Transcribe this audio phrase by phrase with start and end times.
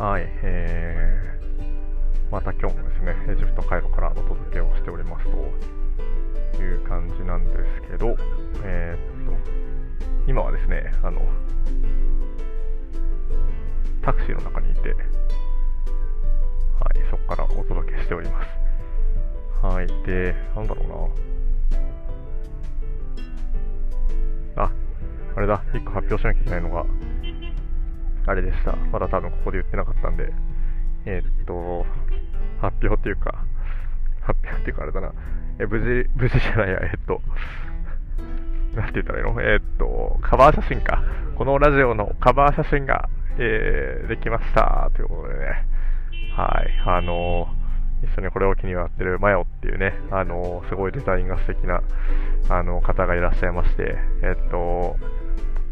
[0.00, 8.16] はい、えー、また今日もですね、エジプトカイロからお届けをしておりますという感じなんですけど、
[8.64, 9.36] えー、っと、
[10.26, 11.20] 今はですね、あの、
[14.02, 14.98] タクシーの中にいて、はい、
[17.10, 19.66] そこからお届けしております。
[19.66, 21.12] はい、で、なんだろ
[24.56, 24.64] うな。
[24.64, 24.72] あ、
[25.36, 26.86] あれだ、1個発表しなきゃいけないのが、
[28.26, 28.76] あれでした。
[28.92, 30.32] まだ多分ここで言ってなかったんで、
[31.06, 31.86] えー、っと、
[32.60, 33.44] 発表っていうか、
[34.22, 35.12] 発表っていうかあれだな、
[35.58, 37.22] え、無事、無事じゃないや、え、っと、
[38.74, 39.42] なんて言ったらいいの？
[39.42, 41.02] えー、っと、カバー写真か。
[41.36, 44.90] このラジオのカバー写真が、えー、できました。
[44.94, 45.66] ということでね、
[46.36, 47.48] はい、あの
[48.02, 51.80] 一緒にこれを気になってるマヨっていうね、あのすごいデザインが素敵な、
[52.50, 54.96] あの方がいらっしゃいまして、えっと、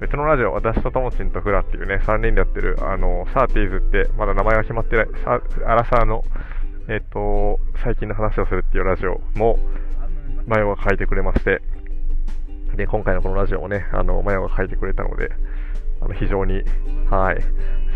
[0.01, 5.07] 別のラジオ、私とともちんとフラっていうね、3人でやってる、あの、サーティーズって、まだ名前が決まってない、
[5.67, 6.25] アラサーの、
[6.89, 9.59] えっ、と、最近の話をするっていうラジオも、
[10.47, 11.61] マヨが書いてくれまして、
[12.77, 15.31] で、今回のこのラジオもね、あの、マヨが書いてくれたので、
[16.01, 16.63] あの、非常に、
[17.11, 17.43] はい、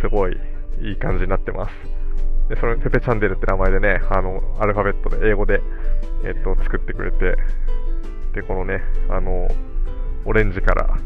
[0.00, 0.36] すごい
[0.80, 1.72] いい感じになってます。
[2.48, 5.60] で、そのペペチャンネルって名前でね、あの、アルファベットで英語で、
[6.24, 7.36] えっと、作ってくれて、
[8.34, 9.48] で、このね、あの、
[10.24, 10.96] オレンジから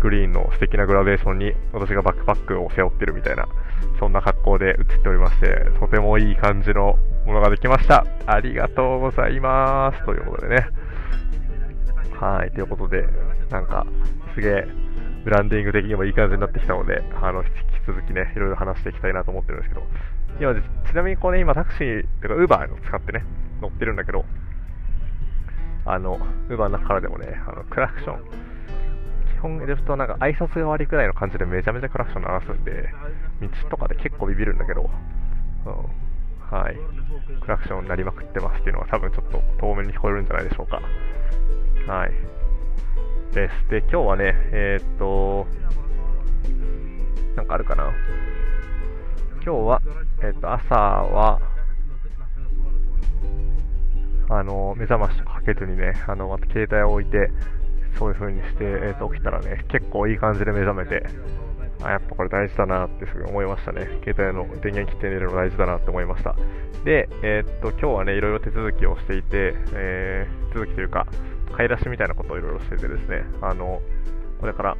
[0.00, 3.46] グリーンの素敵なグラデーションに私がバックパックを背負ってるみたいな、
[3.98, 8.04] そんな格好で写っておりまして、とてもいい感じのものができました。
[8.26, 10.04] ありがとうございます。
[10.04, 10.68] ということでね。
[12.20, 13.06] はい、ということで、
[13.50, 13.86] なんか、
[14.34, 14.68] すげえ、
[15.24, 17.54] ブランディング的にもいい感じになってきたので、あの、引き
[17.86, 19.86] 続きね、いろいろ話していきたいなと思ってるんですけど、
[20.40, 20.54] 今、
[20.88, 23.24] ちなみにこうね、今タクシー、とか、ウーバーを使ってね、
[23.60, 24.24] 乗ってるんだけど、
[25.84, 26.18] あの、
[26.48, 28.20] ウーバーの中からでもね、あの、クラクション、
[29.38, 32.90] 基本エジプトなんか挨拶代わりくらいの感じでめちゃめちゃクラクション鳴らすんで、
[33.40, 34.90] 道とかで結構ビビるんだけど、
[35.64, 36.76] うん、はい、
[37.40, 40.82] クラクション鳴りまくってますっていうのは多分ちょっと遠目に聞こえるんじゃないでしょうか。
[41.86, 42.12] はい。
[43.32, 43.70] です。
[43.70, 45.46] で、今日はね、えー、っと、
[47.36, 47.92] なんかあるかな。
[49.44, 49.82] 今日は、
[50.20, 51.40] えー、っと、朝は、
[54.30, 57.30] あの、目覚ましとかけずにね、あの、また携帯を置いて、
[57.98, 61.04] そういう風にして、えー、と起きたらね、結構いい感じで目覚めて、
[61.82, 64.00] あ、やっぱこれ大事だなってすぐ思いましたね。
[64.04, 66.34] 携帯の電源切って寝るの大事だなって思いました。
[66.84, 71.06] で、えー、っと、今日はね、いろいろ手続きをしていて、えー、手続きというか、
[71.56, 73.80] 買い出しみたいなことをいろいろしててですね、あの、
[74.40, 74.76] これから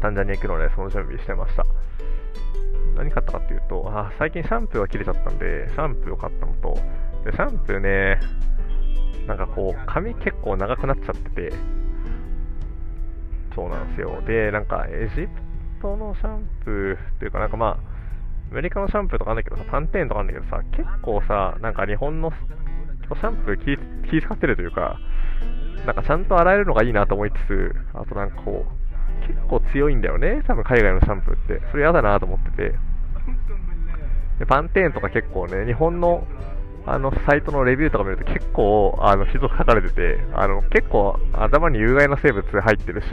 [0.00, 1.64] タンザニア行くので、その準備してました。
[2.96, 6.74] 何買ったかっていうと、あ最近シャンプーが切れちゃったんで、シャンプーを買ったのと、
[7.24, 8.20] でシャンプーね、
[9.26, 11.52] なんかこう、髪結構長くなっちゃってて、
[13.54, 14.22] そうなんですよ。
[14.26, 15.28] で、なんか、エジプ
[15.82, 17.76] トのシャンプーっていうか、なんかまあ、
[18.50, 24.98] アメリカのシャンプーとかあるんだけどさ、パンテーンとかあるんだけどさ、結構さ、なんか日本のシャンプー気気使ってるというか、
[25.86, 31.60] なんかちゃんと洗えるのがいいなと思いつつ、あとなんかこう、結構強いんだよね、多分海外のシャンプーって。
[31.70, 32.74] それ嫌だなと思ってて。
[34.38, 36.26] でパンテーンとか結構ね、日本の
[36.86, 43.06] あの、サイトのレビューとか見ると結構、あの、ひどく書かれてて、あの、結構頭に有害な生物入ってるし、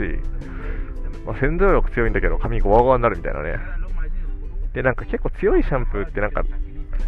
[1.26, 3.58] まあ、洗浄力強いんだけど髪ゴワゴワになるみたいなね。
[4.72, 6.42] で、なんか結構強いシャンプーってなんか、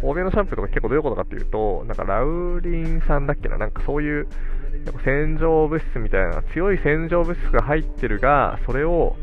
[0.03, 4.27] 欧米のシャンプーとか結構どういうことかっていうと、なんかラウリンさんだっけな、なんかそういう、
[4.85, 9.15] やっぱ洗浄物質みたいな、強い洗浄物質が入ってるが、それを、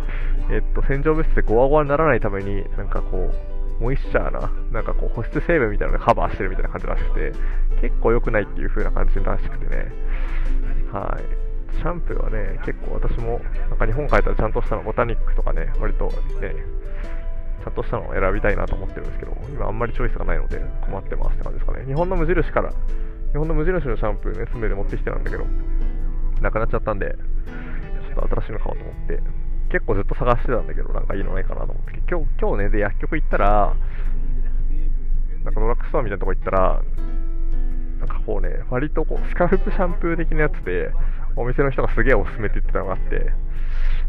[0.51, 3.48] えっと、洗浄物質でゴワゴワにならないために、なんかこう、
[3.81, 7.33] モイスチャーな、なんかこう保湿成分みたいなのでカバーしてるみたいな感じらしくて、
[7.81, 9.93] 結構良くないっていう風な感じらしくてね、
[10.93, 11.49] はい。
[11.77, 13.41] シャンプーはね、結構私も、
[13.71, 16.07] なんか日本帰ったらちゃんとしたの、ボタニックとかね、割と
[16.41, 16.55] ね、
[17.63, 21.85] ちゃんとしたのを選びたいなと思ってるんですけど、今あんまりチョイスがないので困ってますって感じですかね。
[21.87, 22.71] 日本の無印から、
[23.33, 25.45] 日本の無印のシャンプーね、詰めで持ってきてたんだけど、
[26.41, 29.23] なくなっちゃったんで、ちょっと新しいの買おうと思って、
[29.71, 33.75] 結構ずっと探してたんだけど、なんかいいのないかなと思って、今日、今日ね、で薬局行ったら、
[35.45, 36.83] なんかドラッグストアみたいなとこ行ったら、
[37.99, 40.93] なんかこうね、割とこう、スカルプシャンプー的なやつで、
[41.37, 43.33] お店の人がすげえおすすめって言ってたのがあって、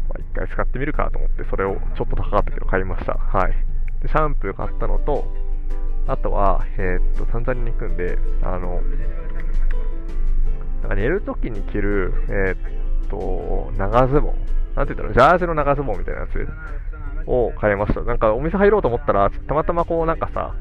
[0.08, 3.14] まあ、一回使ってみるかと思って、それをちょっと高かったけど買いました。
[3.14, 3.52] はい。
[4.02, 5.24] で、シャンプー買ったのと、
[6.06, 8.80] あとは、えー、っと、タンザニに行くんで、あの、
[10.82, 14.59] なんか寝るときに着る、えー、っと、長ズボン。
[14.76, 16.46] なんて言ったの、ジャージの長ズボンみたいなやつ
[17.26, 18.02] を買いました。
[18.02, 20.54] なんかお店入ろうと思ったら、たまたまこうなんかさ、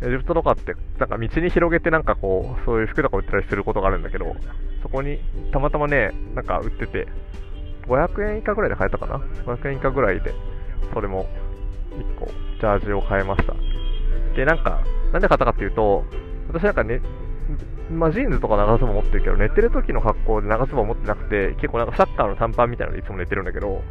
[0.00, 4.36] エジプトとかって、なんか道に広げてなんかこう、そういう服とか売ったりすることがあるんだけど、
[4.82, 5.18] そこに
[5.52, 7.08] たまたまね、なんか売ってて、
[7.88, 10.34] 500円以下ぐらいで買えたかな ?500 円以下ぐらいで、
[10.94, 11.26] それも
[11.90, 13.54] 1個、ジャージを買いました。
[14.36, 16.04] で、なんか、なんで買ったかっていうと、
[16.48, 17.00] 私なんかね、
[17.90, 23.82] まあ、ジーンズとか長ズボン持ってるけど、寝てる時の格好で長ズボン持ってなくて、結構なんかサッカーの短パンみたいなのでいつも寝てるんだけど、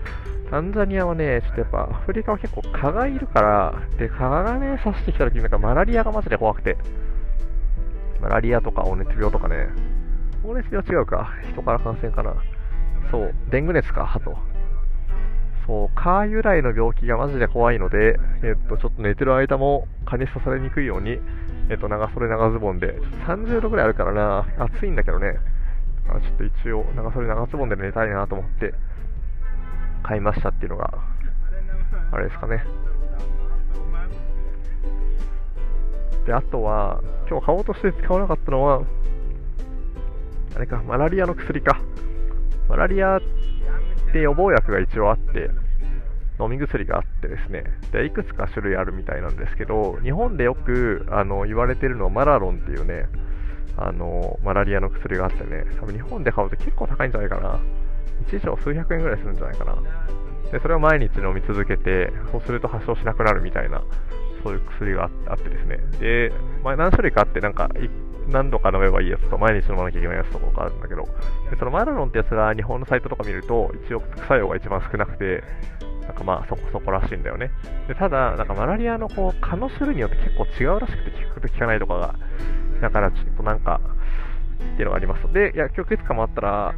[0.49, 6.77] タンザニアはね、ちょっとやっぱアフリカは結構蚊がいるから、で、蚊がね、刺してきた時になんかマラリアがマジで怖くて、
[8.21, 9.67] マラリアとか黄熱病とかね、
[10.43, 12.35] 黄熱病違うか、人から感染かな。
[13.11, 14.37] そう、デング熱か、ハト。
[15.65, 21.19] そう、蚊由来の病気がマジで怖いので、えっと、ちょっと寝てる間も蚊に刺されにくいように、
[21.69, 25.37] えっと、長袖長ズボンで、30度ぐらいあるからな、暑いんだけどね、
[26.07, 28.73] あちょっと一応、長袖長ズボンで寝たいなと思って、
[30.03, 30.93] 買いましたっていうのが、
[32.11, 32.63] あれですかね。
[36.25, 38.81] で、あとは、今日買おうとして使わなかったのは、
[40.55, 41.81] あれか、マラリアの薬か。
[42.69, 43.21] マラリアっ
[44.13, 45.49] て予防薬が一応あって、
[46.39, 53.07] 飲み薬があってですね、でいくつか種類あるみたいなんですけど、日本でよくあの言われてるのはマラロンっていうね、
[53.77, 57.59] あのマラリアの薬があってね、多分日本で買うと結構高いんじゃないかな。
[58.27, 59.75] 1錠数百円ぐらいするんじゃないかな。
[60.51, 63.81] で、それを毎日飲み続けて、そうすると発症しなくなるみたいな、
[64.43, 65.77] そういう薬があってですね。
[65.99, 66.31] で、
[66.63, 67.69] まあ、何種類かあって、なんか、
[68.29, 71.03] 何度か飲めばいいやつと、毎日飲まなきゃいけないやつとかあるんだけど、
[71.49, 75.43] でそのマラロンってやつが日本のサイトとか見ると、一応副作用が一番少なくて、
[76.07, 77.51] なんかまあそこそこらしいんだよね。
[77.87, 82.15] でただ、なんかマラリアのこう蚊の種類によって結構違うらしくて効くと効かないとかが、
[82.81, 83.81] だからちょっとなんか、
[84.73, 85.33] っていうのがあります。
[85.33, 86.73] で、薬局いつかもあったら、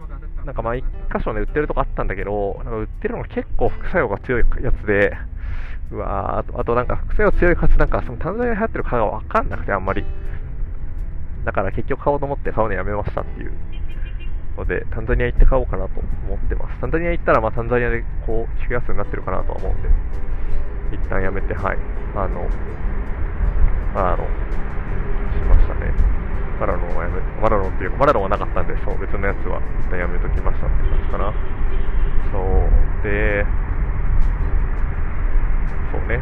[0.46, 0.82] なんかまあ1
[1.16, 5.16] 箇所ね、売ってるとこあったんだけど、なんか売ってるのが結構副作用が強いやつで、
[5.92, 10.06] うわーあと、なんか副作用強いかつなんかそのタンザニアに流行ってる蚊がわかんなくてあんまり。
[11.46, 13.54] だから結局買おうと思って買うのやめましたっていう
[14.60, 16.80] ので、タンザニア行って買おうかなと思ってます。
[16.82, 19.90] タンザニア行ったら、まあ、タンザニアでこう、聞くやつになってるかなとは思うんで、
[20.92, 21.78] 一旦やめて、はい。
[22.16, 22.44] あの、
[23.96, 24.28] あの、
[25.32, 25.94] しましたね。
[26.60, 31.34] マラロンはやめ、マラロンっていうか、マラロンはなかったんで、そう、別のやつは一旦やめときましたって感じかな。
[32.32, 33.46] そう、で、
[35.92, 36.20] そうね。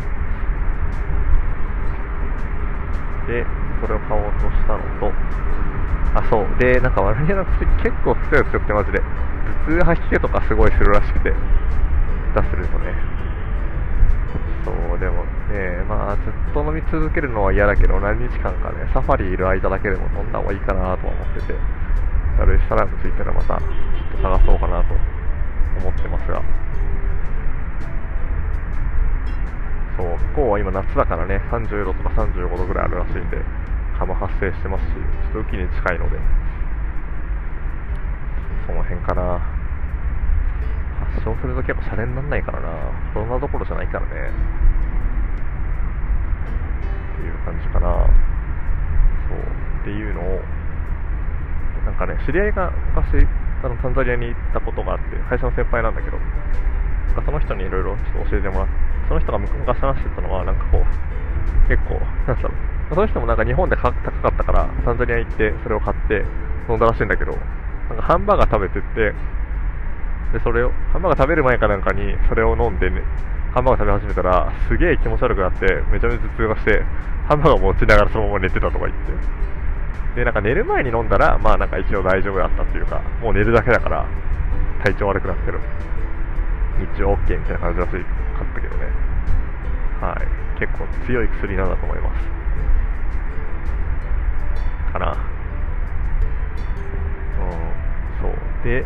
[3.28, 3.46] で、
[3.82, 5.12] それを買おうとしたのと、
[6.16, 6.47] あ、そう。
[6.60, 9.02] で、なんか悪気の薬結構癖が強くてマジで。
[9.68, 11.34] 頭痛吐き気とかすごいするらしくて。
[12.36, 12.94] 出するとね。
[14.66, 15.24] そう、でも
[15.54, 21.56] ね、まあずっと飲み続けるのは嫌だけど、何日間かね、サファリいる間だけでも飲んだ方がいいかなとは思ってて、
[22.38, 24.94] ダルエスサラムついてらまた、ちょっと探そうかなと
[25.82, 26.42] 思ってますが。
[29.98, 33.42] そう、こうは今夏だからね、30度とか35度ぐらいあるらしいんで、
[33.98, 36.18] 蚊も発生してますし、ちょっと雨季に近いので、
[38.68, 39.40] その辺かな。
[41.00, 42.68] 発症すると結構シャレにならないからな。
[43.14, 44.12] そんなところじゃないからね。
[47.16, 47.88] っていう感じかな。
[49.30, 49.40] そう。
[49.82, 50.42] っていうのを、
[51.86, 53.26] なんかね、知り合いが昔、
[53.64, 56.18] あのタンザニアに行ったことがあって、会社の先輩なんだけど、
[57.26, 57.96] その人にいろいろ
[58.30, 58.74] 教えてもらって、
[59.08, 61.96] その人が昔話してたのは、なんかこう、結構、
[62.28, 62.52] なんだろう、
[62.94, 66.26] その人もなんか日本で高かったから、タンザニア行ってそれを買って
[66.70, 67.32] 飲んだらしいんだけど、
[67.90, 69.14] なんかハンバーガー食べてって、
[70.34, 73.02] で、それを、ハンバーガー食べる前かなんかにそれを飲んでね、
[73.54, 76.84] ハンバーガー食べ始めたら、すげえ気持ち悪くなって、めちゃめちゃ頭痛がして、
[77.28, 80.18] ハンバーガーも落ちながらそのまま寝てたとか言って。
[80.18, 84.06] で、なんか寝る前に飲んだら、まあなんか一応大丈夫だったっていうか、もう寝るだけだから、
[84.84, 85.60] 体調悪くなってる。
[86.80, 88.02] 日中 OK みたいな感じらしかっ
[88.54, 88.86] たけどね。
[90.02, 90.60] はい。
[90.60, 92.38] 結構強い薬なんだと思います。
[94.94, 95.18] かな。
[97.40, 97.77] うん、
[98.22, 98.32] そう。
[98.64, 98.86] で、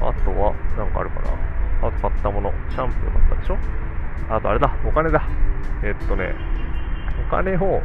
[0.00, 1.88] あとは、なんかあるかな。
[1.88, 3.58] あと買ったもの、シャンプーだったでしょ？
[4.30, 5.22] あとあれだ、お金だ。
[5.82, 6.34] えっとね、
[7.26, 7.82] お金を、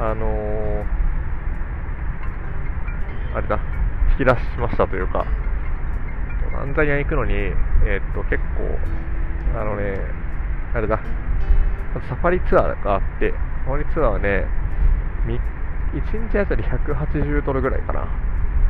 [0.00, 0.84] あのー、
[3.36, 3.58] あれだ、
[4.12, 5.24] 引き出しましたというか、
[6.60, 10.00] 安ザニア行くのに、えっと、結構、あのね、
[10.74, 10.98] あれだ、
[12.08, 13.32] サファリツアーがあって、
[13.64, 14.44] サファリツアーはね、
[15.94, 18.08] 1日あたり180ドルぐらいかな。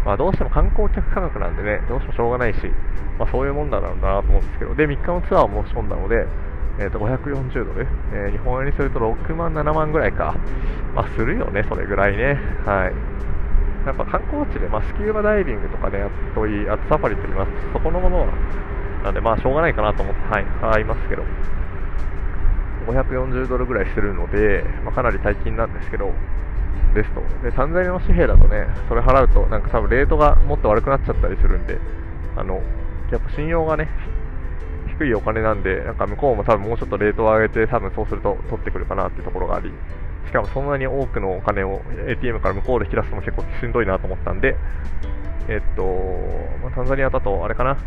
[0.08, 2.60] まあどうしても観光客価格なんでね、どうしてもしょうがないし、
[3.18, 6.24] まあそういうもんだろうなと思うんですけど、で、3日のツアーを申し込んだので、
[6.80, 10.34] え、ー、と、540ドル、えー、日本円にすると6万、7万ぐらいか。
[10.94, 12.40] まあするよね、それぐらいね。
[12.64, 12.94] はい。
[13.84, 16.00] やっぱ観光地で、まあ、スキューバダイビングとかね、
[16.34, 18.26] といい、あとサファリと言います、そこのもの、
[19.04, 21.22] なんでまあしょうがないかなと思って、はい、買いますけど、
[22.86, 26.14] 540ドルぐらいするので、まあ、かなり大金なんですけど、
[26.94, 27.20] ですと。
[27.42, 31.78] で、タンザニアの紙幣だとね、それ払うと、なんか多分レートがもっと悪くなっちゃったりするんで、
[32.36, 32.62] あの、
[33.10, 33.88] やっぱ信用がね、
[34.98, 39.72] 低いお金なんで、なんか向こうも多分もうちょっとレートを上げて、多分そうすると取ってくるかなっていうところがあり、
[40.26, 44.56] しかもそんなに多くのお金を ATM から向こうで引き出すのも結構しんどいなと思ったんで、
[45.48, 45.82] えっと、
[46.62, 47.78] まあ、タンザニアだと、あれかな、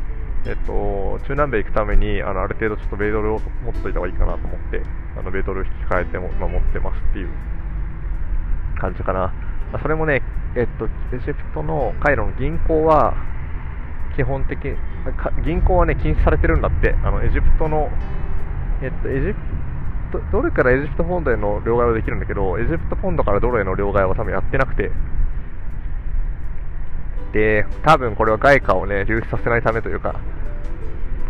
[0.48, 4.81] えっと、中南米行くために、あの、ある程度ちょっと米ドルを持っといた方がいいかなと思って、
[5.20, 7.29] あの、米ドルを引き換えても、まあ、持ってますっていう
[8.81, 9.31] 感じかな。
[9.71, 10.23] まあ、それもね、
[10.55, 10.85] えっと、
[11.15, 13.13] エジプトのカイロの銀行は、
[14.15, 14.57] 基本的、
[15.45, 17.89] 銀行はね、禁止されてるんだって、あの、エジプトの、
[18.81, 24.91] えっと、エジプト、ドルからエジプトポンドへの両替はできるんだけど、エジプトポンドからドルへの両替は多分やってなくて、
[27.31, 30.19] で、多分これは外貨をね、流出させないためというか、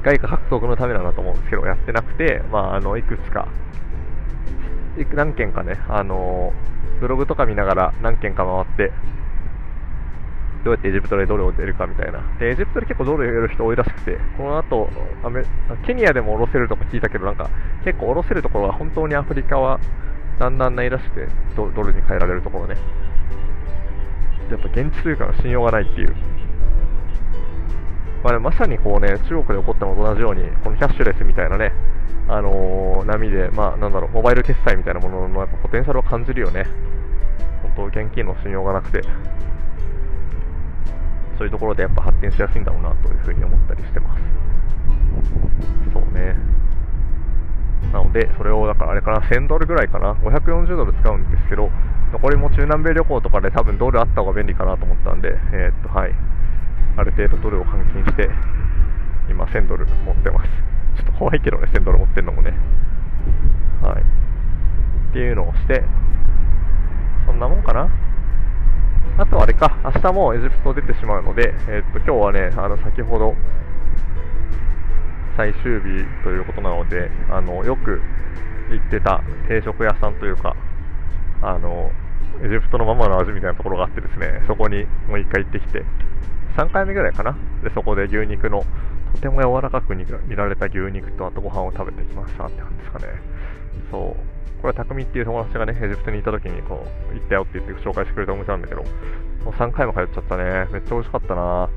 [0.03, 3.47] 外貨獲得のためなんだと思うんですけど、やってなくて、まあ、あの、いくつか、
[5.13, 6.53] 何件かね、あの
[6.99, 8.93] ブログとか見ながら何件か回って、
[10.63, 12.21] どうやってエジプトでドルを出るかみたいな。
[12.39, 14.89] で、エジプトで結構ドルを得る人多いらしくて、この後、
[15.23, 15.43] アメ
[15.85, 17.49] ケニアでも下ろせるとか聞いたけど、なんか、
[17.83, 19.79] 結構下ろせるところは本当にアフリカは
[20.39, 22.75] だんだんないらしくて、ドルに変えられるところね。
[24.51, 26.15] やっぱ現地通貨の信用がないっていう。
[28.23, 31.71] まあ、まさにこうね、中国で起こったのと同じように、このキャッシュレスみたいなね、
[32.27, 36.65] あのー、波で、まあ、なんだろう、モバイル決済みたいなもののやっぱポテンシャルを感じるよね。
[37.75, 39.01] 本当、現金の信用がなくて、
[41.37, 44.21] そういうところでやっぱ発展しやすいんだろうなというふうに思ったりしてます。
[45.93, 46.35] そうね。
[47.91, 51.69] なので、それをだからあれかな、1000ドルぐらいかな、540ドル使うんですけど、
[52.13, 56.13] 残りも中南米旅行とかで多分ドルあった方が便利かなと思ったんで、えー、っと、はい。
[56.97, 58.29] ある程度ドルを換金して、
[59.29, 60.49] 今1000ドル持ってます。
[60.97, 62.53] ちょっと怖いけどね、1000ドル持ってるのもね。
[63.81, 64.01] はい。
[64.01, 65.83] っていうのをして、
[67.25, 67.89] そんなもんかな
[69.17, 73.35] あとあれか、明日もエジプト出てしまうので、えー、っと、今日はね、あの、先ほど、
[75.37, 78.01] 最終日ということなので、あの、よく
[78.69, 80.55] 行ってた定食屋さんというか、
[81.41, 81.91] あの、
[82.43, 85.83] エジプトのままの味みたいなところがあってですね、そこにもう一回行ってきて、
[86.57, 87.37] 3回目ぐらいかな。
[87.63, 88.63] で、そこで牛肉の、
[89.13, 93.05] とても柔らかく煮られた牛肉とあとご飯を食べてきましたって感じですかね。
[93.91, 94.61] そう。
[94.61, 98.87] これは匠っていう友達がね、エジプトにいた時にこう、行ったよって言って紹介してくれたお店なんだけど、も
[99.47, 100.67] う3回も通っちゃったね。
[100.71, 101.69] めっちゃ美味しかったな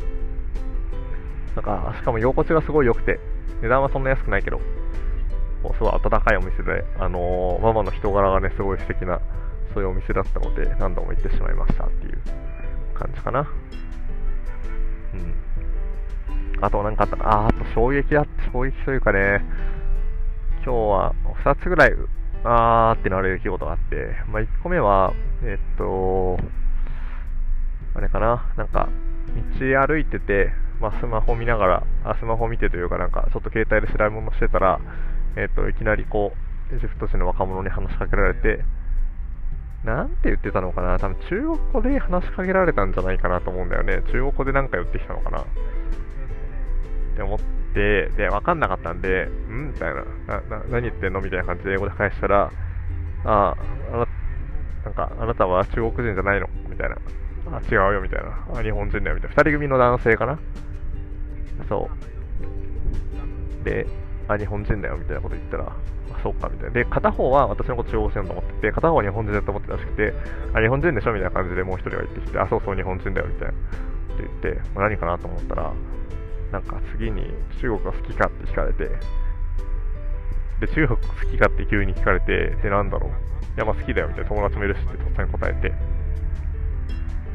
[1.56, 3.18] なんか、しかも居心地がすごい良くて、
[3.62, 4.58] 値段はそんな安くないけど、
[5.62, 9.20] もうすごい温かいお店で、あのー、ママの人柄がね、すごい素敵な
[9.72, 12.18] そういうお店だったので、何度も行ってしまいましたっていう
[12.94, 13.48] 感じかな。
[16.64, 18.22] あとなんかあったかあ、あと衝撃だ。
[18.22, 19.44] って、衝撃というかね、
[20.64, 21.92] 今日は2つぐらい、
[22.42, 26.38] あーってなる出来事があって、まあ、1個目は、えっと、
[27.94, 28.88] あれかな、なんか、
[29.58, 34.80] 道歩いてて、まあ、スマホ見ながら、あ、スマホ見てというか、なんか、ちょっと携帯で調べ物してたら、
[35.36, 36.32] えっと、いきなりこ
[36.70, 38.64] う、エジプト人の若者に話しかけられて、
[39.84, 40.98] なんて言ってたのかな。
[40.98, 44.02] 多分中国語で話しかけられたんじゃないかなと思うんだよね。
[44.12, 45.44] 中国語でなんか言ってきたのかな。
[47.14, 49.68] って思って、で、わかんなかったんで、ん？
[49.68, 50.64] みたいななな。
[50.68, 51.20] 何言ってんの？
[51.20, 52.50] みたいな感じで英語で返したら、
[53.24, 54.06] ああ、な
[54.84, 56.48] なんか、あなたは中国人じゃないの？
[56.68, 56.96] みたいな。
[57.46, 58.58] あ、違うよ、みたいな。
[58.58, 59.34] あ、日本人だよ、みたいな。
[59.36, 60.38] 二人組の男性かな？
[61.68, 61.88] そ
[63.62, 63.64] う。
[63.64, 63.86] で、
[64.28, 65.76] あ、日本人だよ、みたいなこと言ったら、あ、
[66.22, 66.74] そうか、みたいな。
[66.74, 70.12] で、片方は私のこと中国人だと思ってて、片方は日本人だと思ってたらしくて、
[70.52, 71.12] あ、日本人でしょ？
[71.12, 73.54] みたいな感じでもう一人が言ってきて、あ、そうそう、日本人だよ、みたいな。
[73.54, 73.56] っ
[74.16, 75.72] て言って、まあ、何かなと思ったら、
[76.54, 77.22] なんか次に
[77.60, 78.88] 中国が好きかって聞かれて、
[80.60, 80.96] で、中国好
[81.28, 83.10] きかって急に聞かれて、で、なんだろう。
[83.10, 83.12] い
[83.58, 84.30] や、まあ好きだよ、みたいな。
[84.30, 85.74] 友達もいるしってとっさに答えて、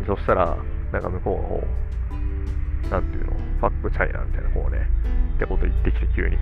[0.08, 0.58] そしたら、
[0.94, 4.88] なんか向こうの方、なんていうの、ファックチャイナみたいな方ね、
[5.36, 6.38] ってこと言ってきて急に。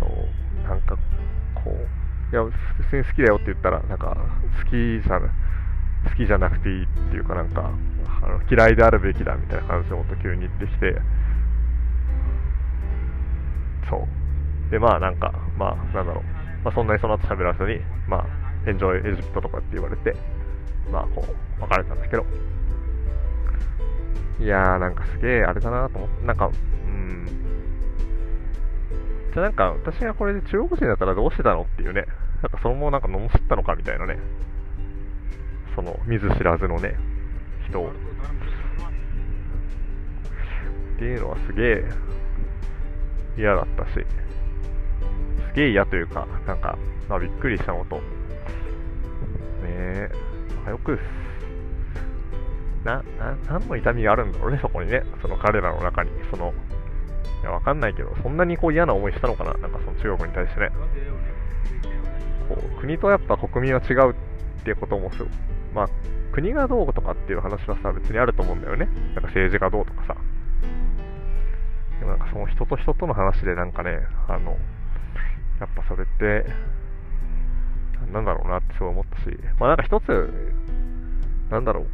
[0.00, 0.96] そう、なんか、
[1.54, 4.16] こう、いや、普通に好きだよって言ったら、なんか、
[4.64, 7.70] 好きじゃ、好きじゃなくていいっていうかなんか、
[8.22, 10.96] あの嫌いであるべきだみたいな感じのこと急に言ってきて、
[13.90, 14.70] そう。
[14.70, 16.24] で、まあなんか、まあなんだろう、
[16.64, 18.26] まあそんなにその後喋らずに、まあ、
[18.68, 20.14] エンジョイエジプトとかって言われて、
[20.90, 22.24] まあこう、別れたんだけど、
[24.40, 26.50] いやーなんかすげえあれだなと思って、なんか、う
[26.88, 27.26] ん、
[29.34, 32.06] じゃなんか、私がこれで中国人だったらどうしてたのっていうね。
[32.42, 34.18] なんかそのままなんか罵ったのかみたいなね。
[35.74, 36.96] その、見ず知らずのね、
[37.68, 37.90] 人を。
[37.90, 37.92] っ
[40.98, 41.84] ていうのはすげえ
[43.40, 44.06] 嫌だったし、
[45.48, 46.78] すげえ嫌というか、なんか、
[47.08, 48.02] まあびっくりしたのと、ね
[49.66, 50.10] え、
[50.68, 50.98] よく、
[52.84, 55.02] な、な、何の痛みがあるんだろうね、そこにね。
[55.20, 56.54] その彼らの中に、その、
[57.42, 60.70] いや、わかんないけど、そんなにこう嫌な思いしたのかな、なんかその中国に対してね。
[62.48, 64.14] こう国とやっぱ国民は違うっ
[64.64, 65.24] ていうこともす
[65.72, 65.88] まあ、
[66.32, 68.86] 国がどうとかっていう話はさ、別にあると思うんだよね。
[68.86, 70.16] なんか政治がどうとかさ。
[72.10, 74.56] なんかその人と人との話でなんかね、あの、
[75.60, 76.44] やっぱそれって、
[78.12, 80.32] なんだろうなってそう思ったし、まあなんか一つ、
[81.50, 81.84] なんだろう、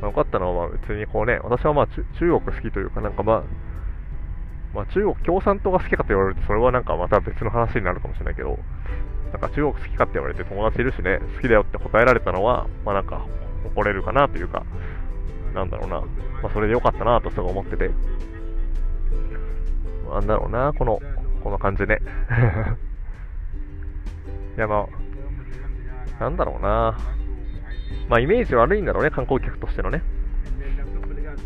[0.00, 3.42] まあ、よかったのは別にこうね、私はまあ中国好きというか、なんかまあ、
[4.74, 8.58] まあ、中国共産党が好きかと言われると、それはなんかまた別の話になるかもしれないけど、
[9.30, 13.24] なんか中国好きかって言われて友達いるしね、好きだよって答えられたのは、まあなんか
[13.62, 14.64] 誇れるかなというか、
[15.54, 16.00] なんだろうな、
[16.42, 17.90] まあそれでよかったなとすごい思ってて、
[20.12, 21.00] なんだろうな、この、
[21.42, 22.00] この感じね。
[24.56, 24.86] い やま
[26.18, 26.96] あ、なんだろうな、
[28.08, 30.02] まあイメージ悪いんだろうね、観光客としてのね。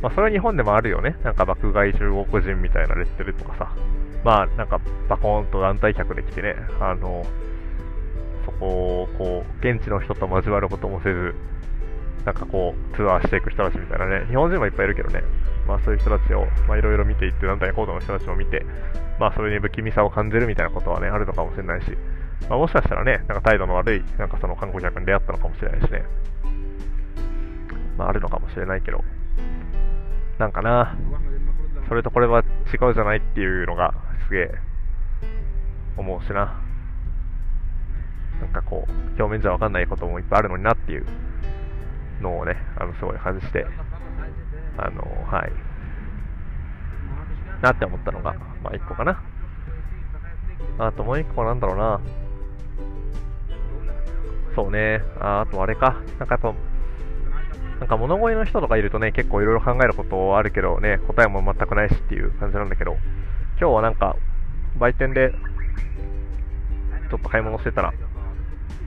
[0.03, 1.17] まあ、それは日本でもあるよね。
[1.25, 3.73] なんか爆買い中国人みたいなレッテルとかさ。
[4.25, 7.25] まあ、なんかバコーンと団体客で来てね、あの、
[8.45, 11.35] そこをこう、現地の人と交わることもせず、
[12.25, 15.23] なんかこう、ツアーしていく人たちみたいなね、日本人もいっぱいいるけどね、
[15.67, 18.65] まあそういう人たちを、まあいろいろ見ていって、団体行動の人たちを見て、
[19.19, 21.97] まあそれに不気味さを感じるみたいなことはね、あるのかもしれないし、
[22.49, 26.03] まあもしかしたらね、なんか態度の悪い、なんかその観光客に出会ったのかもしれないしね、
[27.97, 29.03] まああるのかもしれないけど、
[30.39, 30.97] なんかな、
[31.89, 33.95] それとこれは違うじゃないっていうのが
[34.27, 34.51] すげえ
[35.97, 36.61] 思うしな。
[38.41, 41.07] なんかこう、表面じゃわかんないこともいっぱいあるのになっていう
[42.21, 43.67] のをね、あの、すごい感じて、
[44.77, 45.53] あの、はい。
[47.63, 49.21] なって思ったのが、まあ一個かな。
[50.79, 52.01] あともう一個なんだろうな。
[54.55, 55.03] そうね。
[55.21, 56.01] ああとあれか。
[56.19, 56.54] なんかやっぱ、
[57.81, 62.97] なんか物乞いの人とかいるとね、結構いろいろ考えることあるけどね、答えも全くないしっていう感じなんだけど、
[63.61, 64.17] 今日はなんか、
[64.78, 65.33] 売店で、
[67.11, 67.93] ちょっと買い物してたら、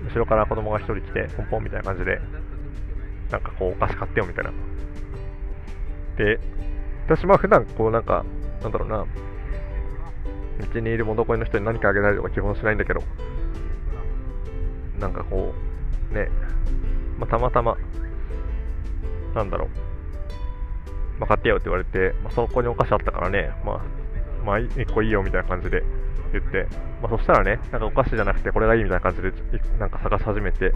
[0.05, 2.19] 後ろから子供が1人来て、ポンポンみたいな感じで、
[3.31, 4.51] なんかこう、お菓子買ってよみたいな。
[6.17, 6.39] で、
[7.05, 8.25] 私は普段こうなんか、
[8.61, 9.05] なんだろうな、
[10.73, 13.01] 道にいる物乞いの人に何かあげたりとか基本しないんだけど、
[14.99, 15.53] なんかこ
[16.11, 16.29] う、ね、
[17.17, 17.77] まあ、たまたま、
[19.33, 24.00] なんだろう、まあ、買ってよって言われて、まあ、そこにお菓子あったからね、まあ、
[24.45, 25.83] まあ、1個いいよみたいな感じで
[26.31, 26.67] 言って、
[27.01, 29.31] まあ、そしたらね、なんかお菓子じゃなくてこれがいいみたいな感じで、
[29.79, 30.73] なんか探し始めて、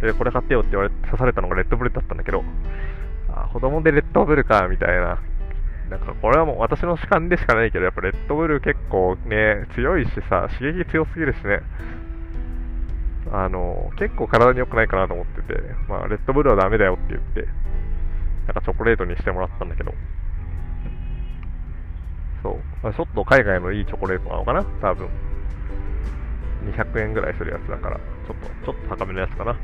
[0.00, 2.42] で、これ買ってよって言われ刺されたのがレッドブルだったんだけど、
[3.28, 5.18] あ、子供でレッドブルか、みたいな。
[5.90, 11.60] なんかこれはもう私の主観でしかないけど、やっぱレッドブル結構ね、強いしさ、刺激強すぎるしね。
[13.30, 17.46] あの、結構体に良くないかなと思ってて、まあ、レッドブルはダメだよって言って、
[18.46, 19.92] なんかチョコレートにしてもらったんだけど、
[22.42, 24.64] そう、まあ、ちょっと海外のいいチョコレートなのかな？
[24.80, 25.08] 多分。
[26.64, 29.56] 200円ぐらいするやつだから、ちょっと、ちょっと高めのやつかな。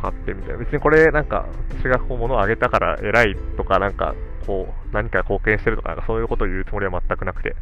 [0.00, 0.58] 買ってみたいな。
[0.58, 4.14] 別にこれ、なんか、私がこう物をあげたから偉いとか、なんか、
[4.46, 7.56] こう、何か貢献してるとか、なんかそういうことを言うつもりは全くなくて、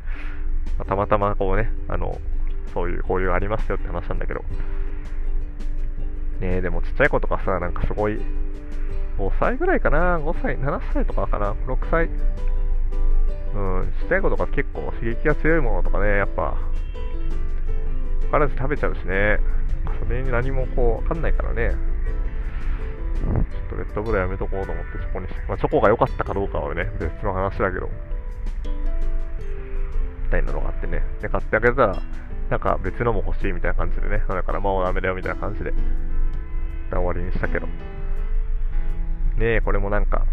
[0.79, 2.19] まあ、たまたまこうね、あの、
[2.73, 4.41] そういう、こういうありますよって話なんだけど、
[6.41, 8.21] ねえ、でもちっちゃい子とかさ、なんかすごい、
[9.19, 12.09] 5歳ぐらいかな、5歳、7歳とかかな、6歳。
[13.55, 16.57] うん、ちっちゃい子とか結構刺激が強いものとかね、やっぱ、
[18.23, 19.39] 分からず食べちゃうしね、
[20.05, 21.71] それに何もこう、わかんないからね、
[23.21, 27.89] ちょっとレッドブルやめとこうと思ってチョコにして、まあ、チョコが良かったかどうかはね、別の話だけど、
[30.25, 31.97] みたいなのがあってね、で、買ってあげたら、
[32.51, 35.73] なんか別のも欲しいみたいな感じでね、だからもうダメだよみたいな感じで、
[36.91, 37.67] 終わりにしたけど。
[37.67, 40.25] ねえ、これもなんか、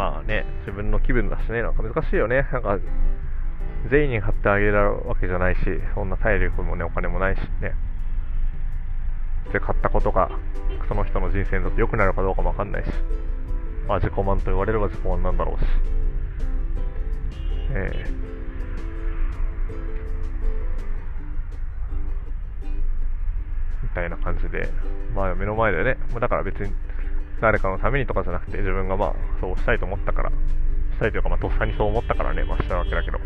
[0.00, 2.48] まあね、自分の気分だしね、なんか難しいよね。
[2.52, 2.78] なんか、
[3.90, 5.60] 全員に買ってあげるわけじゃないし、
[5.94, 7.74] そんな体力もね、お金もないしね。
[9.52, 10.30] で、買ったことが、
[10.88, 12.90] その人の人生にとって良くなるかどうかもわかんないし、
[13.86, 15.66] まあ自己満と言われれば自己満なんだろうし。
[17.72, 18.30] えー
[23.82, 24.70] みたいな感じで、
[25.14, 26.72] まあ目の前でね、だから別に
[27.40, 30.34] 誰かのためにとかじゃなくて自分がまあそうしたいと思ったから、し
[31.00, 33.18] たいというかまあとっさにそう思ったからね、まあしたわけだけど。
[33.18, 33.20] う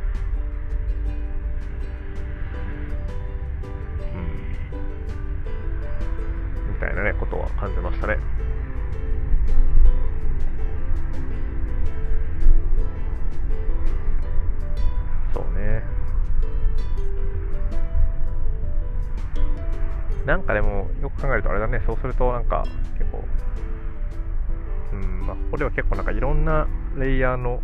[4.16, 4.44] ん
[6.74, 8.16] みたいなね、ことは感じましたね。
[15.34, 15.82] そうね。
[20.24, 22.64] なんかでも、よく考えるとあれだね、そうするとなんか
[22.96, 23.24] 結構、
[24.94, 27.60] うん、まあ、ここでは結構なんかいろんなレイヤーの、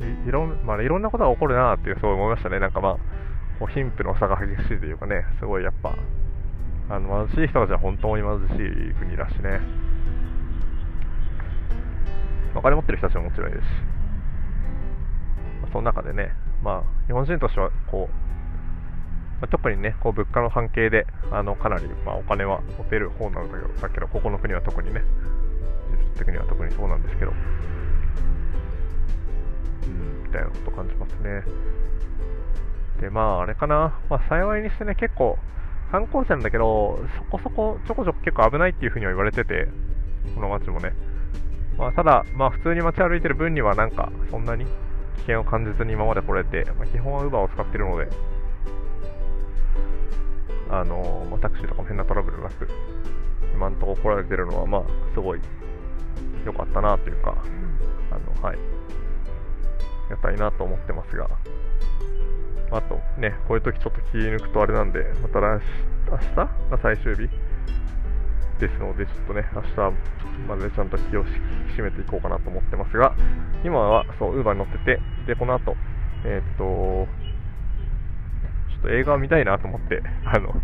[0.00, 2.58] いいろん,、まあ、いろんなことが起こるなっていう、そう思いましたね。
[2.58, 2.96] なんかまあ、
[3.58, 5.94] こう貧富の差が激しいというかね、すごいやっぱ、
[6.88, 9.60] あの貧しい人たちは本当に貧しい国だしね。
[12.54, 13.64] お金持ってる人たちももちろんいるし、
[15.62, 18.14] まあ、その中でね、まあ、日本人としてはこう、
[19.40, 25.02] まあ、特にね、こう物価の関係で、あのかなり、まあ、お金は持てる方なんだけど、だけど、ここの国は特にね、
[26.16, 27.34] 技術的には特にそうなんですけど、う
[29.88, 31.44] ん、みたいなこと感じますね。
[33.00, 35.38] で、まあ、あれかな、まあ、幸いにしてね、結構、
[35.90, 39.68] 観光地なんだけど、そこそこ、ちょこちょこ結構危ないっていうふうには言われてて、
[40.34, 40.92] この街もね。
[41.78, 44.66] まあ、ただ、まあ、普通に街歩いてる分には、なんか、そんなに
[45.16, 48.08] 危険を感じずに今まで来れて、まあ、基本は Uber を使ってるので、
[50.70, 52.68] あのまあ、タクシーとかも変なトラブルなく、
[53.54, 54.82] 今んとこ来られてるのは、まあ、
[55.14, 55.40] すごい
[56.44, 57.36] 良かったなというか、
[58.10, 58.58] あの、はい、
[60.10, 61.28] やったいなと思ってますが、
[62.72, 65.60] あとね、こういう時ちょっと気抜くとあれなんで、また来
[66.10, 66.34] 明日？
[66.36, 66.48] が
[66.82, 67.28] 最終日？
[68.60, 69.68] ですので、ちょっとね、明日
[70.46, 71.26] までちゃんと気を引
[71.74, 73.14] き締めていこうかなと思ってますが、
[73.64, 75.74] 今はそう、ウーバーに乗ってて、で、この後、
[76.24, 77.08] えー、っと、
[78.70, 80.54] ちょっと映画を見たいなと思って、あの、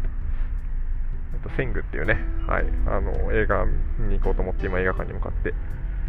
[1.48, 3.64] と、セングっていうね、はい、あの、映画
[4.09, 5.54] に行こうと思って、今映画館に向かって、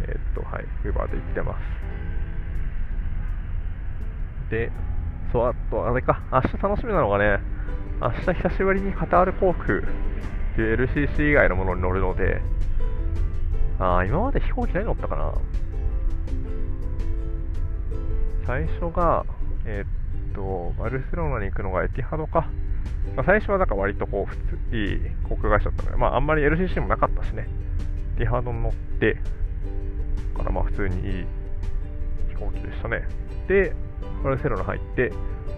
[0.06, 1.58] え、っと、はい、ウーバーで行ってま
[4.48, 4.50] す。
[4.50, 4.70] で、
[5.32, 7.40] そう、あと、あれか、明日楽しみなのがね、
[8.00, 9.82] 明日久しぶりにカタール航空っ
[10.54, 12.40] ていう LCC 以外のものに乗るので、
[13.80, 15.32] あ今まで飛行機何乗ったかな
[18.46, 19.24] 最初が、
[19.64, 22.48] えー、っと、バルセロナに行くのがエティハドか。
[23.16, 24.36] まあ、最初はなんか割とこう、普
[24.70, 27.48] 通、いい航空会社だったので、まああんまり LCC もなかったしね。
[28.16, 29.16] エティハドに乗って、
[30.38, 31.26] からまあ普通にいい
[32.30, 33.06] 飛行機でしたね。
[33.48, 33.74] で、
[34.22, 35.12] バルセロナ入って、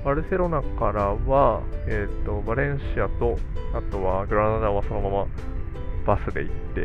[0.05, 3.37] バルセロナからは、えーと、バレンシアと、
[3.75, 5.27] あとはグラナダはそのまま
[6.07, 6.81] バスで行って、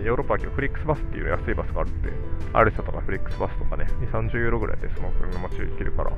[0.00, 2.08] でヨーロッパはフリックスバスっていう安いバスがあるって、
[2.52, 6.12] アルサとかフリックスバスとかね、2、30ユーロぐらいでその国の街行けるから、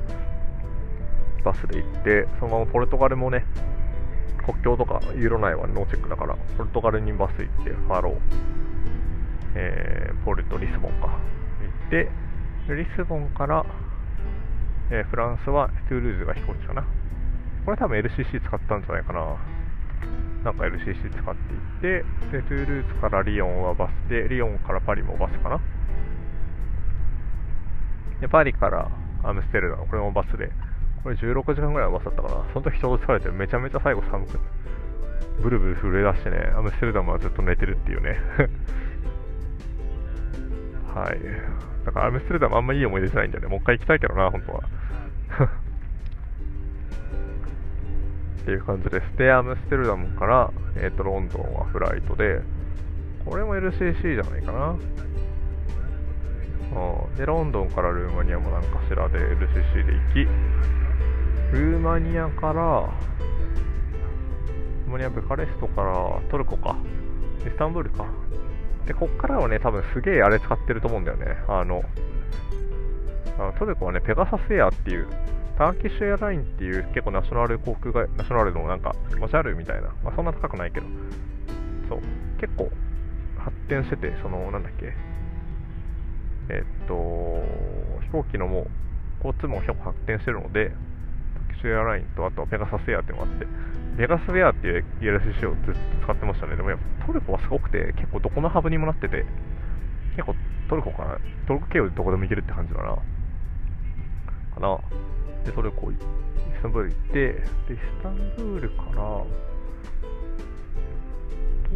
[1.47, 3.45] バスで行って、そのままポルトガルもね、
[4.45, 8.15] 国境とかユーロ内はノーチェックだから、ポルトガルにバス行って、ファロー、
[9.55, 12.09] えー、ポルト、リスボンか、行って、
[12.69, 13.65] リスボンから
[14.89, 16.85] えー、フランスはトゥールーズが飛行機かな。
[17.65, 19.35] これ多分 LCC 使ったんじゃないかな。
[20.45, 21.35] なんか LCC 使っ
[21.81, 25.59] ていって、で、トゥールーズからリヨンはバスで、リヨンからパリもバスかな。
[28.21, 28.89] で、パリから
[29.23, 30.51] アムステルダム、これもバスで、
[31.07, 32.43] これ16時間ぐらいのバスだったかな。
[32.51, 34.37] その時ちょうど疲れて、めちゃめちゃ最後寒く、
[35.41, 38.19] ブルブル震え出してね、アムステルダムはずっと寝てるっていうね。
[40.93, 41.19] はい。
[41.85, 43.49] だからアムステルダムあんまいい思い出じゃないんだよね。
[43.49, 44.59] もう一回行きたいけどな、本当は。
[48.43, 49.03] っていう感じです。
[49.17, 52.41] で、アムステルダムから、えっ、ー、と、ロンドンはフライトで、
[53.23, 54.75] これも LCC じゃないかな。
[57.15, 60.27] で、ロンドンからルーマニアもなんかしらで LCC で行き、
[61.51, 62.89] ルーマニアから、
[64.85, 66.75] ルーマニア、ブカレストからトルコか、
[67.45, 68.05] イスタンブールか。
[68.85, 71.37] で、こっからはね、多分すげえあれ使ってると思うんだよね。
[71.47, 71.83] あの、
[73.39, 75.07] あトルコはね、ペガサスエアっていう、
[75.57, 80.87] ターキッシュエアラインっていう結構ナショナル航空会、ナショナルのなんか、おしゃるみたいな、まあ、そんな高くないけど、
[81.89, 81.99] そう、
[82.39, 82.69] 結構
[83.37, 84.93] 発展してて、その、なんだっけ、
[86.49, 86.93] えっと、
[88.03, 88.67] 飛行機のもう、
[89.25, 90.71] 交通も結構発展してるので、
[91.57, 93.47] ッシュエアラインと、あとペガサスエアっていうのがあって、
[93.97, 96.55] ペガサスエアっていう ELCC をずっと使ってましたね。
[96.55, 99.25] でもやっぱトルコはすごくて、結構どこのハブにもなってて、
[100.15, 100.35] 結構
[100.69, 102.95] トルコから、トルコ経由でどこでも行けるって感じだな。
[102.95, 103.01] か
[104.59, 104.77] な。
[105.45, 107.39] で、トルコ、イスタンブール行って、で、
[107.73, 109.27] イスタンブールから、ど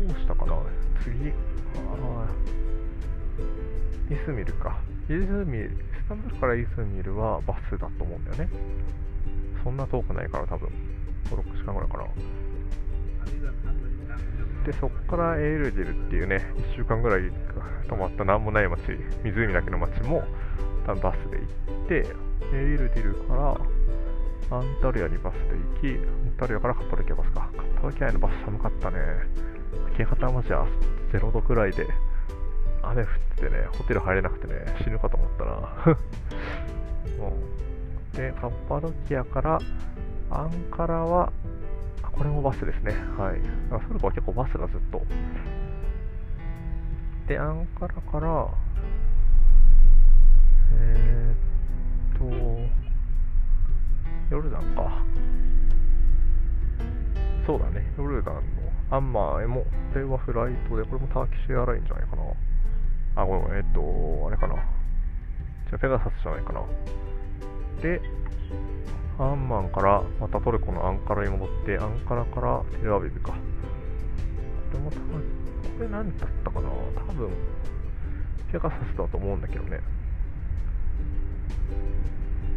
[0.07, 0.57] うしたかな？
[1.03, 1.33] 次、あ
[4.09, 4.77] イスミルか。
[5.05, 8.49] イスミル、イスタンブールからイスミルはバスだと思うんだよね。
[9.63, 10.69] そんな遠くないから多分、
[11.29, 12.05] 5、6時間ぐらいかな。
[14.65, 16.37] で、そこからエールディルっていうね、
[16.71, 17.31] 1週間ぐらい
[17.87, 18.81] 泊まったなんもない町、
[19.23, 20.23] 湖だけの町も、
[20.85, 25.35] 多分バスで行って、エールディルからアンタルヤにバス
[25.81, 27.49] で行き、アンタルヤからカッパドキアバスか。
[27.55, 28.97] カッパドキアのバス寒かったね。
[29.91, 30.67] 明け方マジは
[31.13, 31.87] 0度くらいで、
[32.83, 35.97] 雨降ってね、ホテル入れなくてね、死ぬかと思ったな。
[37.17, 37.70] うん、
[38.13, 39.59] で、カッパドキアから
[40.29, 41.31] アンカラは、
[42.11, 42.93] これもバスですね。
[43.17, 43.39] はい。
[43.69, 45.01] トルコは結構バスがずっと。
[47.27, 48.47] で、アンカラから、
[50.73, 52.19] えー、っ
[54.29, 55.03] と、ヨルダンか。
[57.45, 58.41] そうだね、ヨルダンの
[58.91, 62.23] アンマーへも、これはフライトで、これもターキッシュエアラインじゃないかな。
[63.23, 64.55] あ、ごめん、えー、っと、あれかな。
[65.69, 66.61] じゃペガサスじゃないかな。
[67.81, 68.01] で、
[69.17, 73.31] アンマンからまたトルコのアンカラに戻って、アンカラからテルアビブか。
[73.31, 73.37] こ
[74.73, 75.21] れも多分、
[75.77, 77.29] これ何だったかな多分、
[78.51, 79.79] ペガサスだと思うんだけどね。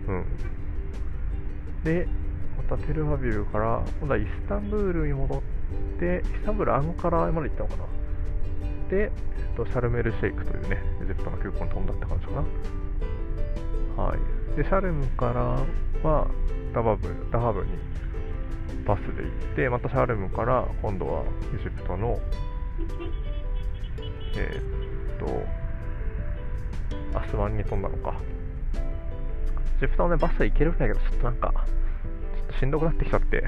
[0.08, 0.24] うん。
[1.84, 2.06] で、
[2.68, 5.42] またテルアビブから、今度はイスタンブールに戻っ
[5.98, 7.84] て、イスタンブール、アンカラまで行ったのかな。
[8.90, 9.06] で、え
[9.52, 12.44] っと、シャルメルシェイクというね、エジプトの空港に飛んだって感じかな。
[13.96, 14.56] はい。
[14.56, 15.42] で、シャルムから
[16.08, 16.28] は、
[16.74, 17.70] ダバブ、ダハブに
[18.84, 21.22] バスで行って、またシャルムから今度は
[21.54, 22.18] エジプトの、
[24.36, 25.18] えー、っ
[27.12, 28.20] と、アスワンに飛んだのか。
[29.78, 31.52] エジプトはね、バスで行けるんだけど、ちょっとなんか、
[32.36, 33.44] ちょっとしんどくなってきちゃって、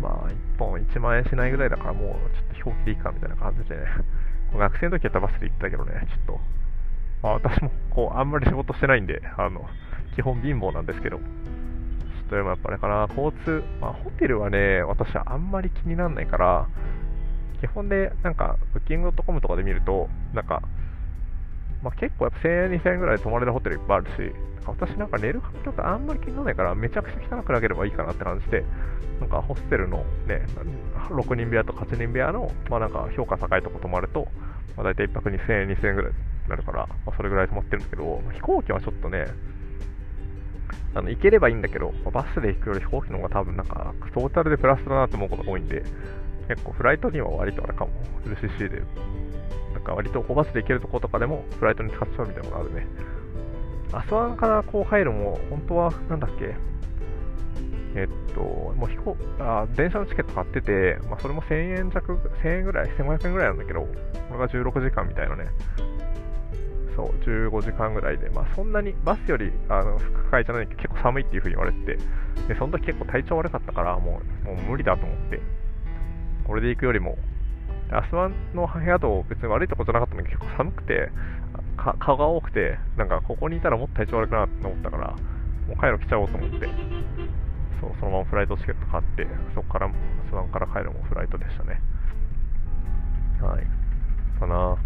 [0.00, 3.86] まあ、1本1万円しないぐらいだから、もうちょっと飛行機でいいかみたいな感じでね、
[4.54, 6.40] 学生の時やったバスで行ったけどね、ちょっと、
[7.24, 9.66] まあ、私もこう、あんまり仕事してないんで、あの、
[10.14, 16.68] 基本貧乏なんですけど、ちょっとでもやっぱあれかな、交通、まあ、ホテルはね、私はあんまり気にならないから、
[17.62, 20.60] 基本で、なんか、ブッキングドットコムとかで見ると、なんか、
[21.82, 24.34] まあ、結構やっぱ1000円、2000円ぐらいで泊まれるホテルいっぱいあるし、
[24.66, 28.64] 私なんか寝る環境があんまり気にならないから、めちゃくちゃ汚くなければいいかなって感じで、
[29.20, 30.44] なんかホステルのね、
[31.08, 34.28] 6人部屋と8人部屋の、まあなんか評価高いとこ泊まると、
[34.76, 36.12] まあ、大体1泊2000円、2000円ぐらい。
[36.48, 39.26] なるから、まあ、それぐらい泊まってるんだけど、飛行機はちょっとね、
[40.94, 45.82] あの行ければいいんだけど、バスで行くより飛行機の方が多分なんか、トータルでプラスだなと思うことが多いんで、
[46.48, 47.92] 結構フライトには割とあれかも、
[48.26, 48.82] LCC で、
[49.72, 52.86] なんか割とバスで行けるとことかでもフライトに使っちゃうみたいなのがあるね。
[53.92, 56.54] アスワンからこう入るも、本当は、なんだっけ、
[57.96, 63.88] えっと、もう飛行あ電車のチケット買ってて、まあ、それも1000円弱、1000円ぐらい、1500円ぐらいなんだけど、こ
[64.32, 65.46] れが16時間みたいなね、
[66.96, 71.98] そう、15時間ぐらいで、まあそんなにバスよりあの不快じゃないけど結構寒いっていう風に言われて、
[72.48, 75.40] で、その時結構体調悪かったから、もうもう無理だと思って、
[76.46, 77.16] これで行くよりも、
[77.90, 81.10] アスワンの部屋と別に悪いとこじゃなかったんだけど、結構寒くて、
[81.76, 85.08] 蚊が多くて、なんかここにいたらもっと体調悪くなって思ったから、
[85.68, 86.66] もうカイロ来ちゃおうと思って、
[87.80, 89.90] そう、そのままフライトチケット買って、そこからア
[90.30, 91.80] スワンからカイロもフライトでしたね。
[93.42, 93.66] はい。
[94.38, 94.76] かな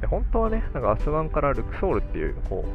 [0.00, 2.70] で本当はね、なんかアスワンからルクソールっていう、こう、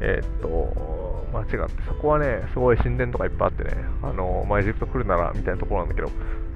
[0.00, 3.70] えー、っと、街があって、そこはね、すごい神殿とかいっぱいあってね、
[4.02, 6.12] あの、まあ、エジプト来るならみたいなところなんだけど、ち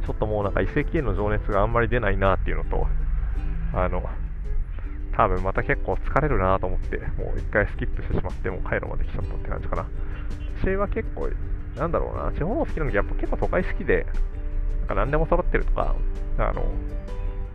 [0.08, 2.86] ょっともうなんか遺跡への情熱があんまり出ないなっていうのと、
[3.74, 4.02] あの、
[5.16, 9.86] 多分また結構疲れるなと思って、もう一回スキップしてしまって、もう帰るまで来ちゃったって感じかな。
[10.60, 11.28] 私は結構、
[11.76, 14.06] なんだろうな、地方の好きなのやっぱ結構都会好きで、
[14.80, 15.94] なんか何でも揃ってるとか、
[16.38, 16.64] あの、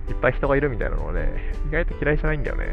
[0.09, 2.65] いっぱい人がいるみたいなのはね、意外と嫌いじゃないんだよね。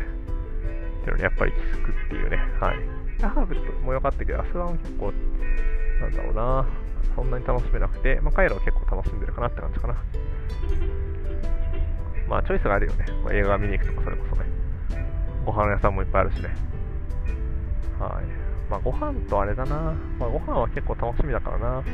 [1.02, 2.36] っていうのにやっぱり気づくっていうね。
[2.60, 2.76] はい。
[3.22, 5.12] ハーブも良かったけど、アスワンは結構、
[6.00, 6.66] なんだろうな、
[7.14, 9.94] そんなに楽しめなくて、まあ、カイロは結構楽しんでるかなって感じかな。
[12.28, 13.06] まあ、チョイスがあるよね。
[13.22, 14.46] まあ、映画見に行くとか、それこそね。
[15.44, 16.48] ご飯屋さんもいっぱいあるしね。
[18.00, 18.24] はい。
[18.68, 19.94] まあ、ご飯とあれだな。
[20.18, 21.82] まあ、ご飯は結構楽しみだからな。
[21.82, 21.92] で、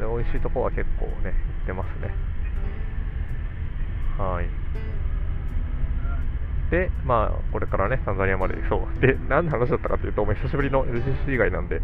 [0.00, 2.29] 美味しいとこは結構ね、行ってますね。
[4.20, 4.48] はい。
[6.70, 9.00] で、まあ、これからね、タンザニアまで、そう。
[9.00, 11.80] で、何の話だったかというと、もう久しぶりの LCC 以外なんで、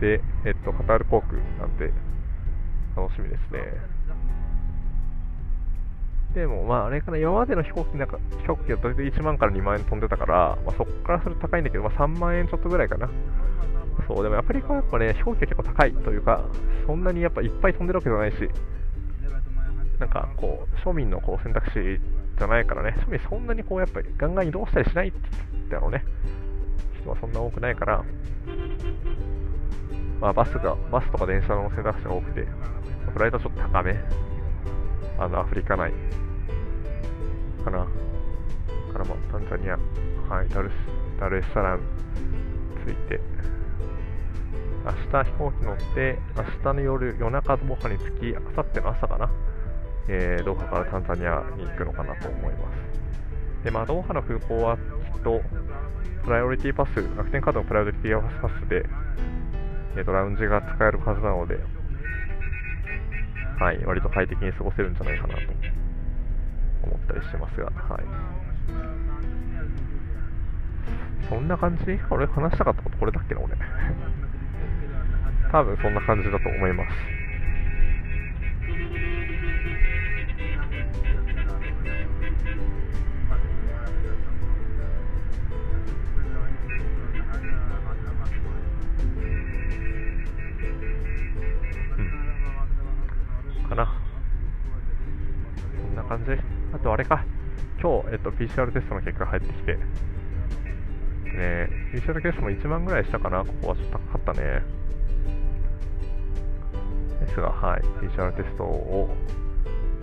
[0.00, 1.92] で、えっと、カタール航空なんで、
[2.96, 3.60] 楽しみですね。
[6.34, 13.08] でも、まあ、あれかな、今までの飛行機なんか、飛行機は大体1万から2万円飛んでたから、まあ、そこからすると高いんだけど、まあ、3万円ちょっとぐらいかな。
[14.08, 16.44] そう、でもアフリカはやっぱね、飛行機は結構高いというか、
[16.86, 18.48] そんなにやっぱいっぱい飛んでるわけじゃないし、
[20.00, 22.00] なんかこう、庶民のこう選択肢
[22.38, 25.18] じゃないからね、庶民そんなにこう、やっぱりガンガン移動したりしないって
[25.70, 26.02] だろうね。
[27.00, 28.04] 人はそんな多くないから、
[30.20, 32.46] まあバスが、バスとか電車の選択肢が多くて、
[33.12, 33.94] フライトちょっと高め。
[35.18, 35.92] あの、アフリカ内
[37.62, 37.86] かな。
[38.90, 39.78] からまあ、タンザニア、
[40.32, 40.72] はい、ダルス、
[41.20, 41.80] ダルエスサラン
[42.84, 43.20] ついて、
[44.84, 49.30] 明日飛行機乗って、明日の夜、夜中ドーハに着き、明後日の朝かな。
[50.08, 53.64] えー、ドーハからタンザニアに行くのかなと思います。
[53.64, 54.80] で、まあ、ドーハの空港はき
[55.18, 55.42] っと、
[56.24, 58.84] プライオリティパス、楽天カードのプライオリティパスで、
[59.96, 61.58] えーと、ラウンジが使えるはずなので、
[63.58, 65.40] はい、割と快適に過ごせるんじゃないかなと
[66.84, 68.04] 思ったりしてますが、はい。
[71.28, 71.98] そんな感じ？
[72.10, 73.54] 俺話したかったことこれだっけな、俺。
[75.52, 77.19] 多分そんな感じだと思います。
[93.84, 93.94] な。
[95.82, 96.32] こんな感じ。
[96.74, 97.24] あとあれか。
[97.80, 103.44] 今日、えっと、PCR テストの結果が入ってきて、ね、PCR テストも1万ぐらいしたかな。
[103.44, 104.62] ここはちょっと高かったね。
[107.20, 109.14] ですが、はい、PCR テストを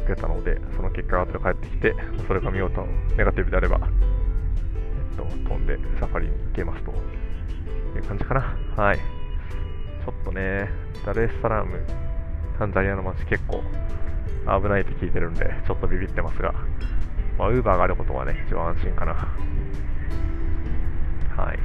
[0.03, 1.95] 受けたので、その結果が後で返ってきて、
[2.27, 2.85] それが見事
[3.17, 8.57] ネガティブであれば、えっと、飛んでサファリに行けますという感じかな。
[8.75, 8.97] はい。
[8.97, 10.69] ちょっとね、
[11.05, 11.79] ダレスサラム
[12.59, 13.61] タンザニアの街結構
[14.61, 16.53] 危ないって聞いてるんで、ちょっとビビってますが、
[17.37, 19.13] まあ、ウーバーがあることはね、一番安心かな。
[21.35, 21.59] はい。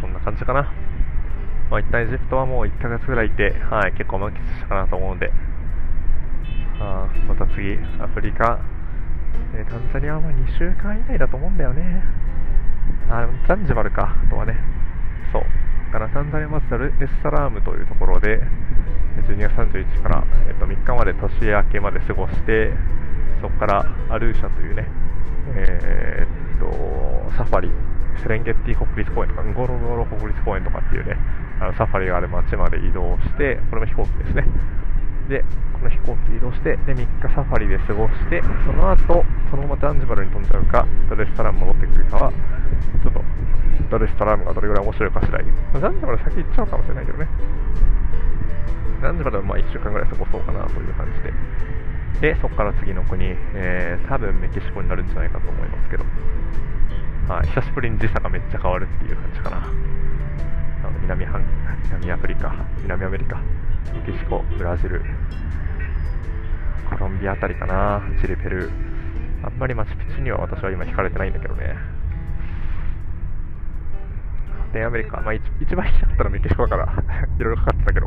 [0.00, 0.72] こんな感じかな。
[1.70, 5.32] まあ、一旦エジプトはもう1ヶ月ぐらいいて、はい、結構満喫したかなと思うんで、
[6.80, 8.60] あまた次、アフリカ、
[9.54, 12.02] えタンザニアは2週間以内だと思うんだよね。
[13.08, 14.56] あ、ザンジバルか、あとはね。
[15.32, 15.42] そう。
[15.90, 18.40] からタンザニアまずダルエスサラームというところで、
[19.26, 22.72] 12月31日から、えっと、3日まで年明けまで過ごして、
[23.40, 24.86] そこからアルーシャというね、
[25.56, 27.70] えー、っと、サファリ、
[28.22, 31.16] セレンゲッティ国立公園とか、ゴロゴロ国立公園とかっていうね、
[31.60, 34.44] あのサファリがある街まで移動して、これも飛行機ですね。
[35.30, 42.32] で、この飛行機移動して、で、3日サファリで過ごして、その後、そのままザンジバルに飛んじゃうか、ダレスサラム戻ってくるかは、
[43.02, 43.22] ちょっと
[43.90, 45.44] ダルスサラムがどれぐらい面白いか次第。
[45.80, 47.28] ザンジバル先行っちゃうかもしれないけどね。
[49.00, 52.34] ザンジバルはまあ1週間ぐらい過ごそうかなという感じで。
[52.34, 56.04] で、そこから次の国、えー、多分メキシコになるんじゃないかと思いますけど。
[57.28, 59.62] はい、久しぶりに時差がめっちゃ変わるっていう感じかな。
[61.02, 61.44] 南半
[61.84, 63.42] 南アフリカ、南アメリカ、メ
[64.06, 65.02] キシコ、ブラジル、
[66.88, 68.72] コロンビアあたりかな、チリ、ペルー。
[69.42, 71.74] あんまりマチュピチュには私は今惹かれてないんだけどね。
[74.72, 75.42] ラアメリカ、まあ、一
[75.74, 76.92] 番行きたかったらメキシコだから
[77.38, 78.06] いろいろかかってたけど、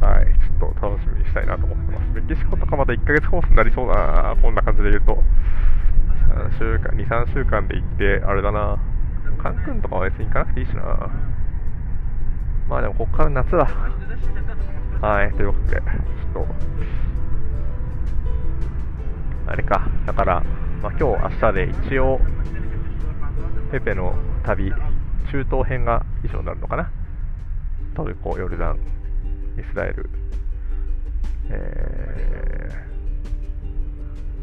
[0.00, 2.04] はい、ちょっと楽しみにしたいなと思ってます。
[2.14, 3.94] メキシコとかまだ1ヶ月コースになりそうだ
[4.34, 5.22] な、こんな感じで言うと。
[6.28, 8.76] 3週間、2、3週間で行って、あれだな、
[9.42, 11.10] カンクンとかは別に行かなくていいしな。
[12.70, 13.68] まあでも、こっから夏だ。
[15.00, 16.46] はい、というわけで、ちょっと、
[19.46, 20.40] あれか、だから、
[20.80, 22.20] まあ、今日、明日で一応、
[23.72, 24.70] ペペの旅、
[25.32, 26.92] 中東編が一緒になるのかな。
[27.96, 28.76] トルコ、ヨルダン、
[29.58, 30.08] イスラエル、
[31.50, 32.86] え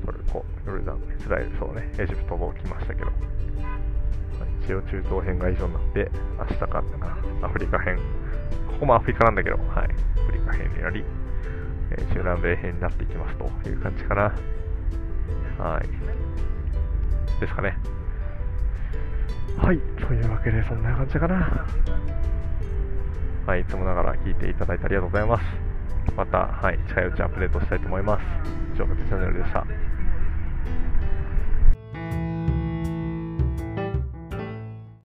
[0.04, 3.12] ー、トルコ、ヨルダン、イスラエル、そうね、エジプトも来ましたけど、
[4.68, 6.84] 一応中東編が以上になって、明日か
[7.42, 7.98] アフリカ編、
[8.68, 11.06] ここもアフリカなんだけど、はい、アフリカ編になり、
[11.92, 14.24] えー、中南米編になっていきますという感じかな。
[15.58, 15.88] はい。
[17.40, 17.78] ですかね。
[19.58, 21.66] はい、というわけでそんな感じかな。
[23.46, 25.44] はい、いつもながら聞いていただいてありがとうございます。
[26.14, 28.24] また、はい、近いうちアップデートしたいと思います。
[28.76, 29.66] 以上、チャンネルでした。